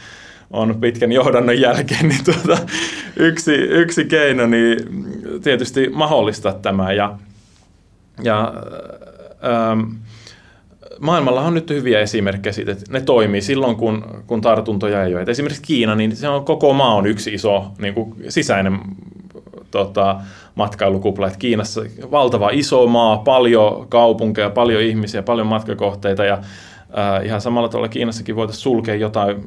on 0.50 0.80
pitkän 0.80 1.12
johdannon 1.12 1.60
jälkeen 1.60 2.08
niin 2.08 2.24
tuota, 2.24 2.62
yksi, 3.16 3.54
yksi 3.54 4.04
keino 4.04 4.46
niin 4.46 4.78
tietysti 5.42 5.88
mahdollistaa 5.88 6.52
tämä. 6.52 6.92
Ja, 6.92 7.18
ja 8.22 8.54
ähm, 9.44 9.80
maailmalla 11.00 11.40
on 11.40 11.54
nyt 11.54 11.70
hyviä 11.70 12.00
esimerkkejä 12.00 12.52
siitä, 12.52 12.72
että 12.72 12.92
ne 12.92 13.00
toimii 13.00 13.42
silloin, 13.42 13.76
kun, 13.76 14.22
kun 14.26 14.40
tartuntoja 14.40 15.04
ei 15.04 15.14
ole. 15.14 15.22
Et 15.22 15.28
esimerkiksi 15.28 15.62
Kiina, 15.62 15.94
niin 15.94 16.16
se 16.16 16.28
on, 16.28 16.44
koko 16.44 16.72
maa 16.72 16.94
on 16.94 17.06
yksi 17.06 17.34
iso 17.34 17.72
niin 17.78 17.94
kuin 17.94 18.14
sisäinen 18.28 18.78
tota, 19.70 20.20
matkailukupla. 20.56 21.26
Et 21.26 21.36
Kiinassa 21.36 21.80
valtava 22.10 22.50
iso 22.52 22.86
maa, 22.86 23.16
paljon 23.18 23.86
kaupunkeja, 23.88 24.50
paljon 24.50 24.82
ihmisiä, 24.82 25.22
paljon 25.22 25.46
matkakohteita 25.46 26.24
ja 26.24 26.34
äh, 26.34 27.24
ihan 27.24 27.40
samalla 27.40 27.68
tavalla 27.68 27.88
Kiinassakin 27.88 28.36
voitaisiin 28.36 28.62
sulkea 28.62 28.94
jotain 28.94 29.44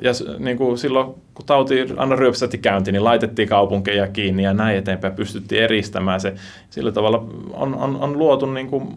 ja 0.00 0.12
niin 0.38 0.56
kuin 0.56 0.78
silloin, 0.78 1.14
kun 1.34 1.46
tauti 1.46 1.86
aina 1.96 2.16
ryöpsätti 2.16 2.58
käynti, 2.58 2.92
niin 2.92 3.04
laitettiin 3.04 3.48
kaupunkeja 3.48 4.08
kiinni 4.08 4.42
ja 4.42 4.54
näin 4.54 4.78
eteenpäin, 4.78 5.14
pystyttiin 5.14 5.62
eristämään 5.62 6.20
se. 6.20 6.34
Sillä 6.70 6.92
tavalla 6.92 7.26
on, 7.52 7.74
on, 7.74 7.96
on 7.96 8.18
luotu 8.18 8.46
niin 8.46 8.66
kuin 8.68 8.94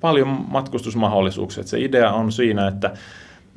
paljon 0.00 0.28
matkustusmahdollisuuksia. 0.28 1.60
Et 1.60 1.66
se 1.66 1.80
idea 1.80 2.12
on 2.12 2.32
siinä, 2.32 2.68
että 2.68 2.92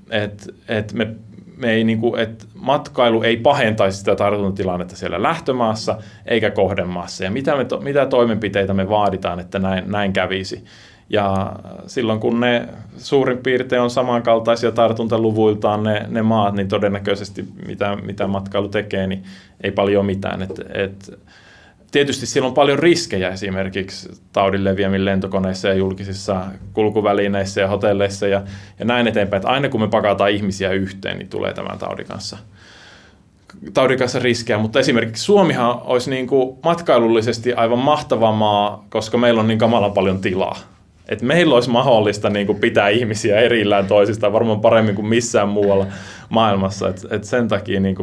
et, 0.10 0.56
et 0.68 0.94
me 0.94 1.16
me 1.58 1.72
ei, 1.72 1.84
niin 1.84 2.00
kuin, 2.00 2.20
että 2.20 2.46
matkailu 2.54 3.24
ei 3.24 3.38
pahentaisi 3.38 3.98
sitä 3.98 4.16
tartuntatilannetta 4.16 4.96
siellä 4.96 5.24
lähtömaassa 5.24 5.98
eikä 6.26 6.52
kohdemaassa. 6.52 7.24
Ja 7.24 7.32
mitä, 7.32 7.56
me, 7.56 7.66
mitä 7.84 8.06
toimenpiteitä 8.06 8.74
me 8.74 8.90
vaaditaan, 8.90 9.40
että 9.40 9.60
näin, 9.60 9.92
näin 9.92 10.14
kävisi. 10.14 10.64
Ja 11.10 11.54
silloin 11.88 12.20
kun 12.20 12.40
ne 12.40 12.68
suurin 12.98 13.38
piirtein 13.38 13.82
on 13.82 13.90
samankaltaisia 13.90 14.72
tartuntaluvuiltaan 14.72 15.84
ne, 15.84 16.06
ne 16.10 16.22
maat, 16.22 16.56
niin 16.56 16.68
todennäköisesti 16.68 17.46
mitä, 17.68 17.96
mitä 17.96 18.28
matkailu 18.28 18.68
tekee, 18.68 19.08
niin 19.08 19.24
ei 19.64 19.72
paljon 19.72 20.06
mitään. 20.06 20.42
Et, 20.42 20.60
et, 20.74 21.20
tietysti 21.92 22.26
siellä 22.26 22.48
on 22.48 22.54
paljon 22.54 22.80
riskejä 22.80 23.30
esimerkiksi 23.30 24.10
taudin 24.34 24.64
leviämin 24.64 25.06
lentokoneissa 25.06 25.68
ja 25.68 25.74
julkisissa 25.74 26.46
kulkuvälineissä 26.74 27.62
ja 27.62 27.68
hotelleissa 27.68 28.28
ja, 28.28 28.44
ja 28.80 28.86
näin 28.86 29.08
eteenpäin. 29.08 29.38
Että 29.38 29.50
aina 29.50 29.70
kun 29.70 29.82
me 29.82 29.88
pakataan 29.88 30.32
ihmisiä 30.32 30.72
yhteen, 30.72 31.18
niin 31.18 31.30
tulee 31.30 31.54
tämän 31.54 31.80
taudin 31.80 32.08
kanssa 32.08 32.38
taudin 33.74 34.00
kanssa 34.00 34.20
riskejä, 34.20 34.58
mutta 34.58 34.80
esimerkiksi 34.80 35.24
Suomihan 35.24 35.82
olisi 35.84 36.10
niin 36.10 36.28
kuin 36.28 36.58
matkailullisesti 36.64 37.54
aivan 37.54 37.80
mahtava 37.80 38.32
maa, 38.32 38.86
koska 38.90 39.18
meillä 39.18 39.42
on 39.42 39.48
niin 39.48 39.60
kamalan 39.60 39.94
paljon 39.94 40.22
tilaa. 40.22 40.77
Et 41.10 41.22
meillä 41.22 41.56
olisi 41.56 41.70
mahdollista 41.70 42.30
niin 42.30 42.48
kuin 42.48 42.60
pitää 42.60 42.90
ihmisiä 42.90 43.40
erillään 43.40 43.88
toisistaan 43.88 44.34
varmaan 44.34 44.62
paremmin 44.62 44.96
kuin 44.96 45.08
missään 45.08 45.50
muualla 45.50 45.88
maailmassa. 46.30 46.90
Et, 46.90 47.06
et 47.10 47.24
sen 47.24 47.48
takia 47.48 47.80
niin 47.80 47.96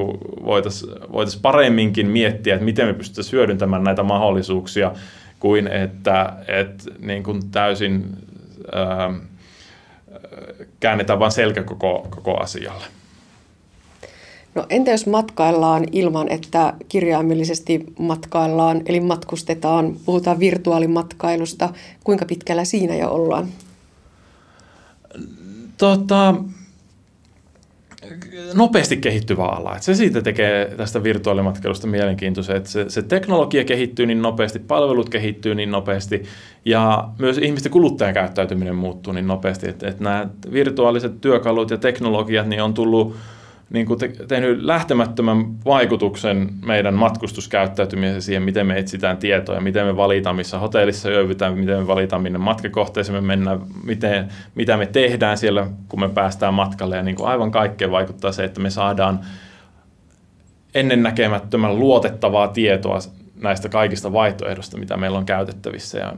voitaisiin 0.44 0.92
voitais 1.12 1.36
paremminkin 1.36 2.06
miettiä, 2.06 2.54
että 2.54 2.64
miten 2.64 2.86
me 2.86 2.94
pystyttäisiin 2.94 3.32
hyödyntämään 3.32 3.84
näitä 3.84 4.02
mahdollisuuksia, 4.02 4.92
kuin 5.40 5.68
että 5.68 6.32
et, 6.48 6.84
niin 6.98 7.22
kuin 7.22 7.50
täysin 7.50 8.04
ää, 8.72 9.14
käännetään 10.80 11.18
vain 11.18 11.32
selkä 11.32 11.62
koko, 11.62 12.06
koko 12.10 12.40
asialle. 12.40 12.84
No 14.54 14.66
entä 14.70 14.90
jos 14.90 15.06
matkaillaan 15.06 15.84
ilman, 15.92 16.28
että 16.28 16.72
kirjaimellisesti 16.88 17.84
matkaillaan, 17.98 18.82
eli 18.86 19.00
matkustetaan, 19.00 19.96
puhutaan 20.06 20.38
virtuaalimatkailusta, 20.38 21.68
kuinka 22.04 22.24
pitkällä 22.24 22.64
siinä 22.64 22.96
jo 22.96 23.10
ollaan? 23.10 23.48
Tota, 25.78 26.34
nopeasti 28.54 28.96
kehittyvä 28.96 29.44
ala. 29.44 29.72
Että 29.72 29.84
se 29.84 29.94
siitä 29.94 30.22
tekee 30.22 30.74
tästä 30.76 31.02
virtuaalimatkailusta 31.02 31.86
mielenkiintoisen, 31.86 32.56
että 32.56 32.70
se, 32.70 32.84
se 32.88 33.02
teknologia 33.02 33.64
kehittyy 33.64 34.06
niin 34.06 34.22
nopeasti, 34.22 34.58
palvelut 34.58 35.08
kehittyy 35.08 35.54
niin 35.54 35.70
nopeasti 35.70 36.22
ja 36.64 37.08
myös 37.18 37.38
ihmisten 37.38 37.72
kuluttajakäyttäytyminen 37.72 38.74
muuttuu 38.74 39.12
niin 39.12 39.26
nopeasti, 39.26 39.68
että, 39.68 39.88
että 39.88 40.04
nämä 40.04 40.28
virtuaaliset 40.52 41.20
työkalut 41.20 41.70
ja 41.70 41.78
teknologiat 41.78 42.46
niin 42.46 42.62
on 42.62 42.74
tullut 42.74 43.16
niin 43.70 43.86
kuin 43.86 43.98
te, 43.98 44.12
tehnyt 44.28 44.62
lähtemättömän 44.62 45.64
vaikutuksen 45.64 46.50
meidän 46.66 46.94
matkustuskäyttäytymiseen 46.94 48.22
siihen, 48.22 48.42
miten 48.42 48.66
me 48.66 48.78
etsitään 48.78 49.16
tietoa, 49.16 49.60
miten 49.60 49.86
me 49.86 49.96
valitaan, 49.96 50.36
missä 50.36 50.58
hotellissa 50.58 51.10
yövytään, 51.10 51.58
miten 51.58 51.78
me 51.78 51.86
valitaan, 51.86 52.22
minne 52.22 52.38
matkakohteeseen 52.38 53.22
me 53.22 53.26
mennään, 53.26 53.60
miten, 53.84 54.28
mitä 54.54 54.76
me 54.76 54.86
tehdään 54.86 55.38
siellä, 55.38 55.66
kun 55.88 56.00
me 56.00 56.08
päästään 56.08 56.54
matkalle. 56.54 56.96
Ja 56.96 57.02
niin 57.02 57.16
kuin 57.16 57.28
aivan 57.28 57.50
kaikkeen 57.50 57.90
vaikuttaa 57.90 58.32
se, 58.32 58.44
että 58.44 58.60
me 58.60 58.70
saadaan 58.70 59.20
ennennäkemättömän 60.74 61.78
luotettavaa 61.78 62.48
tietoa 62.48 62.98
näistä 63.42 63.68
kaikista 63.68 64.12
vaihtoehdoista, 64.12 64.78
mitä 64.78 64.96
meillä 64.96 65.18
on 65.18 65.26
käytettävissä. 65.26 65.98
Ja, 65.98 66.12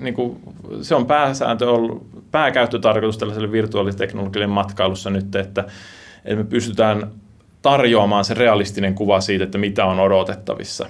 niin 0.00 0.14
kuin, 0.14 0.40
se 0.82 0.94
on 0.94 1.06
pääsääntö 1.06 1.70
ollut, 1.70 2.06
pääkäyttötarkoitus 2.30 3.18
tällaiselle 3.18 3.52
virtuaaliteknologiselle 3.52 4.46
matkailussa 4.46 5.10
nyt, 5.10 5.34
että 5.34 5.64
että 6.26 6.36
me 6.36 6.44
pystytään 6.44 7.10
tarjoamaan 7.62 8.24
se 8.24 8.34
realistinen 8.34 8.94
kuva 8.94 9.20
siitä, 9.20 9.44
että 9.44 9.58
mitä 9.58 9.84
on 9.84 10.00
odotettavissa. 10.00 10.86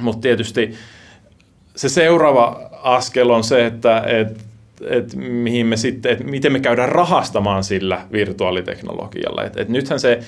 Mutta 0.00 0.20
tietysti 0.20 0.74
se 1.76 1.88
seuraava 1.88 2.70
askel 2.82 3.30
on 3.30 3.44
se, 3.44 3.66
että 3.66 4.02
et, 4.06 4.44
et 4.86 5.14
mihin 5.16 5.66
me 5.66 5.76
sitten, 5.76 6.12
et 6.12 6.24
miten 6.24 6.52
me 6.52 6.60
käydään 6.60 6.88
rahastamaan 6.88 7.64
sillä 7.64 8.00
virtuaaliteknologialla. 8.12 9.44
Et, 9.44 9.56
et 9.56 9.68
nythän 9.68 10.00
se 10.00 10.20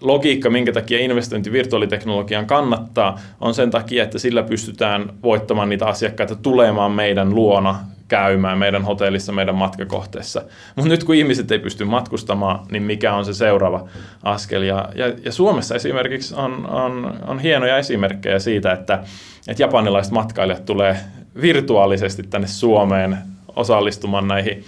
logiikka, 0.00 0.50
minkä 0.50 0.72
takia 0.72 0.98
investointi 0.98 1.52
virtuaaliteknologiaan 1.52 2.46
kannattaa, 2.46 3.20
on 3.40 3.54
sen 3.54 3.70
takia, 3.70 4.04
että 4.04 4.18
sillä 4.18 4.42
pystytään 4.42 5.12
voittamaan 5.22 5.68
niitä 5.68 5.86
asiakkaita 5.86 6.36
tulemaan 6.36 6.92
meidän 6.92 7.34
luona 7.34 7.78
käymään 8.12 8.58
meidän 8.58 8.84
hotellissa, 8.84 9.32
meidän 9.32 9.54
matkakohteessa. 9.54 10.42
Mutta 10.76 10.88
nyt 10.88 11.04
kun 11.04 11.14
ihmiset 11.14 11.50
ei 11.50 11.58
pysty 11.58 11.84
matkustamaan, 11.84 12.66
niin 12.70 12.82
mikä 12.82 13.14
on 13.14 13.24
se 13.24 13.34
seuraava 13.34 13.88
askel? 14.22 14.62
Ja, 14.62 14.88
ja, 14.94 15.06
ja 15.24 15.32
Suomessa 15.32 15.74
esimerkiksi 15.74 16.34
on, 16.34 16.70
on, 16.70 17.18
on 17.26 17.38
hienoja 17.38 17.78
esimerkkejä 17.78 18.38
siitä, 18.38 18.72
että, 18.72 19.02
että 19.48 19.62
japanilaiset 19.62 20.12
matkailijat 20.12 20.64
tulee 20.64 20.96
virtuaalisesti 21.42 22.22
tänne 22.22 22.46
Suomeen 22.46 23.18
osallistumaan 23.56 24.28
näihin 24.28 24.64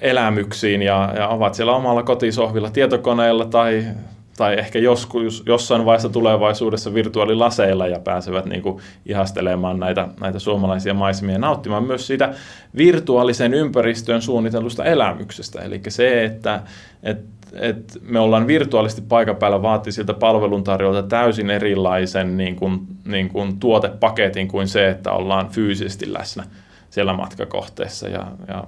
elämyksiin 0.00 0.82
ja, 0.82 1.12
ja 1.16 1.28
ovat 1.28 1.54
siellä 1.54 1.76
omalla 1.76 2.02
kotisohvilla 2.02 2.70
tietokoneella 2.70 3.44
tai 3.44 3.84
tai 4.38 4.58
ehkä 4.58 4.78
joskus, 4.78 5.42
jossain 5.46 5.84
vaiheessa 5.84 6.08
tulevaisuudessa 6.08 6.94
virtuaalilaseilla 6.94 7.86
ja 7.86 8.00
pääsevät 8.00 8.44
niin 8.44 8.62
kuin 8.62 8.82
ihastelemaan 9.06 9.80
näitä, 9.80 10.08
näitä 10.20 10.38
suomalaisia 10.38 10.94
maisemia 10.94 11.38
nauttimaan 11.38 11.84
myös 11.84 12.06
siitä 12.06 12.34
virtuaalisen 12.76 13.54
ympäristöön 13.54 14.22
suunnitellusta 14.22 14.84
elämyksestä. 14.84 15.62
Eli 15.62 15.80
se, 15.88 16.24
että, 16.24 16.62
että 17.02 17.38
et 17.52 17.98
me 18.02 18.20
ollaan 18.20 18.46
virtuaalisesti 18.46 19.02
paikan 19.08 19.36
päällä 19.36 19.62
vaatii 19.62 19.92
siltä 19.92 20.14
palveluntarjoilta 20.14 21.02
täysin 21.02 21.50
erilaisen 21.50 22.36
niin 22.36 22.56
kuin, 22.56 22.86
niin 23.04 23.28
kuin 23.28 23.60
tuotepaketin 23.60 24.48
kuin 24.48 24.68
se, 24.68 24.88
että 24.88 25.12
ollaan 25.12 25.48
fyysisesti 25.48 26.12
läsnä 26.12 26.44
siellä 26.90 27.12
matkakohteessa. 27.12 28.08
Ja, 28.08 28.26
ja 28.48 28.64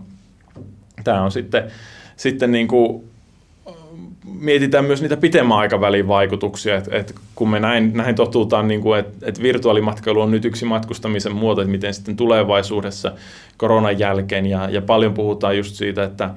tämä 1.05 1.23
on 1.23 1.31
sitten, 1.31 1.71
sitten 2.17 2.53
niin 2.53 2.69
kuin 2.69 3.11
mietitään 4.25 4.85
myös 4.85 5.03
niitä 5.03 5.17
pitemmän 5.17 5.59
aikavälin 5.59 6.09
vaikutuksia, 6.09 6.77
että, 6.77 6.97
että 6.97 7.15
kun 7.35 7.51
me 7.51 7.61
näin, 7.61 7.93
näin 7.95 8.15
totutaan, 8.15 8.69
niin 8.69 8.83
että, 8.99 9.27
että 9.27 9.43
virtuaalimatkailu 9.43 10.21
on 10.21 10.31
nyt 10.31 10.45
yksi 10.45 10.65
matkustamisen 10.65 11.35
muoto, 11.35 11.61
että 11.61 11.71
miten 11.71 11.95
sitten 11.95 12.17
tulevaisuudessa 12.17 13.13
koronan 13.57 13.99
jälkeen, 13.99 14.47
ja, 14.47 14.71
ja 14.71 14.83
paljon 14.83 15.15
puhutaan 15.15 15.57
just 15.57 15.75
siitä, 15.75 16.05
että 16.05 16.31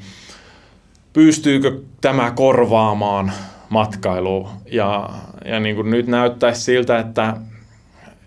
pystyykö 1.13 1.79
tämä 2.01 2.31
korvaamaan 2.31 3.31
matkailua, 3.69 4.49
ja, 4.71 5.09
ja 5.45 5.59
niin 5.59 5.75
kuin 5.75 5.89
nyt 5.89 6.07
näyttäisi 6.07 6.61
siltä, 6.61 6.99
että 6.99 7.37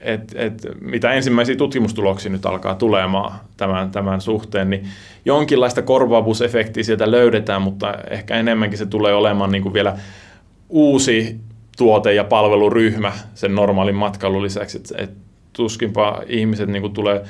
et, 0.07 0.35
et, 0.35 0.67
mitä 0.81 1.13
ensimmäisiä 1.13 1.57
tutkimustuloksia 1.57 2.33
nyt 2.33 2.47
alkaa 2.47 2.75
tulemaan 2.75 3.33
tämän, 3.57 3.91
tämän 3.91 4.21
suhteen, 4.21 4.71
niin 4.71 4.89
jonkinlaista 5.25 5.83
korvaavuusefektiä 5.83 6.83
sieltä 6.83 7.11
löydetään, 7.11 7.63
mutta 7.63 7.95
ehkä 8.11 8.35
enemmänkin 8.35 8.79
se 8.79 8.87
tulee 8.87 9.15
olemaan 9.15 9.51
niin 9.51 9.63
kuin 9.63 9.73
vielä 9.73 9.99
uusi 10.69 11.41
tuote- 11.77 12.15
ja 12.15 12.25
palveluryhmä 12.25 13.13
sen 13.35 13.55
normaalin 13.55 13.95
matkailun 13.95 14.43
lisäksi. 14.43 14.79
Et, 14.79 14.93
et 14.99 15.11
tuskinpa 15.53 16.23
ihmiset 16.27 16.69
niin 16.69 16.83
kuin 16.83 16.93
tulee 16.93 17.25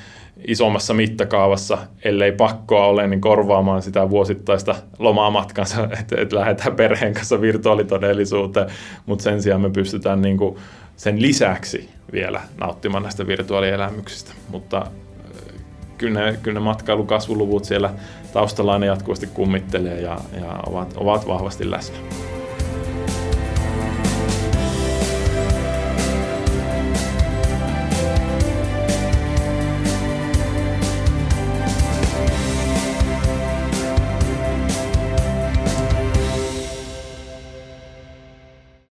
isommassa 0.46 0.94
mittakaavassa, 0.94 1.78
ellei 2.04 2.32
pakkoa 2.32 2.86
ole, 2.86 3.06
niin 3.06 3.20
korvaamaan 3.20 3.82
sitä 3.82 4.10
vuosittaista 4.10 4.74
lomamatkansa, 4.98 5.88
että 6.00 6.16
et 6.20 6.32
lähdetään 6.32 6.76
perheen 6.76 7.14
kanssa 7.14 7.40
virtuaalitodellisuuteen, 7.40 8.66
mutta 9.06 9.22
sen 9.22 9.42
sijaan 9.42 9.60
me 9.60 9.70
pystytään 9.70 10.22
niin 10.22 10.36
kuin 10.36 10.56
sen 10.96 11.22
lisäksi 11.22 11.90
vielä 12.12 12.40
nauttimaan 12.60 13.02
näistä 13.02 13.26
virtuaalielämyksistä. 13.26 14.32
Mutta 14.48 14.78
äh, 14.78 15.62
kyllä 15.98 16.20
ne, 16.20 16.38
kyllä 16.42 16.60
ne 16.60 16.64
matkailukasvuluvut 16.64 17.64
siellä 17.64 17.94
taustalla 18.32 18.78
ne 18.78 18.86
jatkuvasti 18.86 19.26
kummittelee 19.26 20.00
ja, 20.00 20.18
ja 20.40 20.60
ovat, 20.66 20.94
ovat 20.96 21.28
vahvasti 21.28 21.70
läsnä. 21.70 21.98